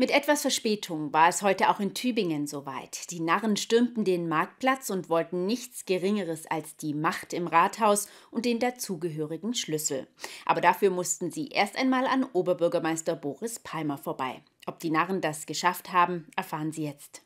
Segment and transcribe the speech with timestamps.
[0.00, 3.10] Mit etwas Verspätung war es heute auch in Tübingen soweit.
[3.10, 8.46] Die Narren stürmten den Marktplatz und wollten nichts Geringeres als die Macht im Rathaus und
[8.46, 10.06] den dazugehörigen Schlüssel.
[10.46, 14.40] Aber dafür mussten sie erst einmal an Oberbürgermeister Boris Palmer vorbei.
[14.64, 17.20] Ob die Narren das geschafft haben, erfahren Sie jetzt.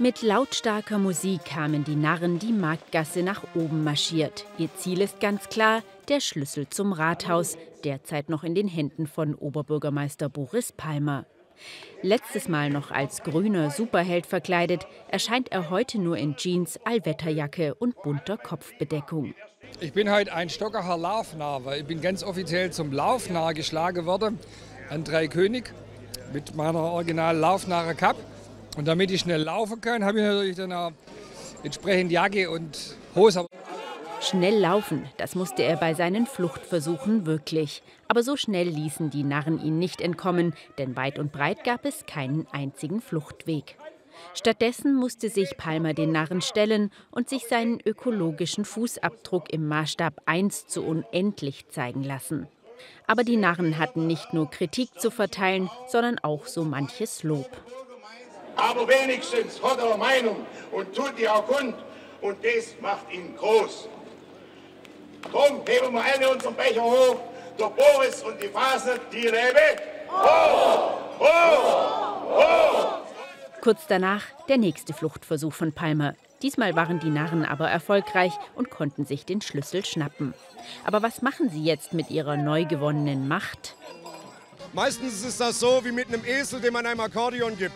[0.00, 4.44] Mit lautstarker Musik kamen die Narren die Marktgasse nach oben marschiert.
[4.58, 9.36] Ihr Ziel ist ganz klar, der Schlüssel zum Rathaus, derzeit noch in den Händen von
[9.36, 11.26] Oberbürgermeister Boris Palmer.
[12.02, 17.94] Letztes Mal noch als grüner Superheld verkleidet, erscheint er heute nur in Jeans, Allwetterjacke und
[18.02, 19.34] bunter Kopfbedeckung.
[19.80, 24.38] Ich bin heute ein stockerer Laufnarr, weil ich bin ganz offiziell zum Laufnarr geschlagen worden
[24.90, 25.64] an Dreikönig
[26.32, 28.16] mit meiner original Laufnarre Cup.
[28.76, 30.92] Und damit ich schnell laufen kann, habe ich natürlich dann auch
[31.62, 33.46] entsprechend Jacke und Hose.
[34.22, 37.82] Schnell laufen, das musste er bei seinen Fluchtversuchen wirklich.
[38.06, 42.06] Aber so schnell ließen die Narren ihn nicht entkommen, denn weit und breit gab es
[42.06, 43.76] keinen einzigen Fluchtweg.
[44.34, 50.68] Stattdessen musste sich Palmer den Narren stellen und sich seinen ökologischen Fußabdruck im Maßstab 1
[50.68, 52.46] zu unendlich zeigen lassen.
[53.08, 57.50] Aber die Narren hatten nicht nur Kritik zu verteilen, sondern auch so manches Lob.
[58.54, 61.74] Aber wenigstens hat er Meinung und tut die auch kund.
[62.20, 63.88] Und das macht ihn groß.
[65.30, 67.16] Drum heben wir alle unseren Becher hoch.
[67.58, 69.76] Der Boris und die Phase, die lebe.
[70.08, 70.92] Hoch!
[71.18, 72.22] Hoch!
[72.30, 72.98] Hoch!
[73.60, 76.14] Kurz danach der nächste Fluchtversuch von Palmer.
[76.42, 80.34] Diesmal waren die Narren aber erfolgreich und konnten sich den Schlüssel schnappen.
[80.84, 83.76] Aber was machen sie jetzt mit ihrer neu gewonnenen Macht?
[84.72, 87.74] Meistens ist das so wie mit einem Esel, dem man einem Akkordeon gibt.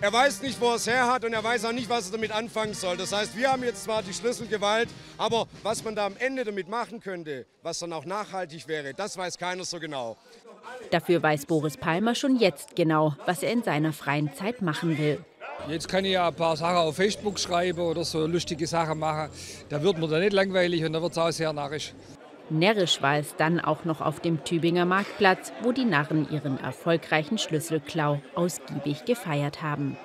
[0.00, 2.12] Er weiß nicht, wo er es her hat und er weiß auch nicht, was er
[2.12, 2.96] damit anfangen soll.
[2.96, 6.68] Das heißt, wir haben jetzt zwar die Schlüsselgewalt, aber was man da am Ende damit
[6.68, 10.16] machen könnte, was dann auch nachhaltig wäre, das weiß keiner so genau.
[10.92, 15.24] Dafür weiß Boris Palmer schon jetzt genau, was er in seiner freien Zeit machen will.
[15.68, 19.30] Jetzt kann ich ja ein paar Sachen auf Facebook schreiben oder so lustige Sachen machen.
[19.68, 21.92] Da wird mir dann nicht langweilig und da wird es auch sehr narrisch.
[22.50, 27.36] Närrisch war es dann auch noch auf dem Tübinger Marktplatz, wo die Narren ihren erfolgreichen
[27.36, 29.98] Schlüsselklau ausgiebig gefeiert haben.